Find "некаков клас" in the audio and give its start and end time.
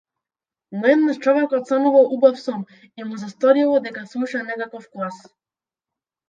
4.49-5.21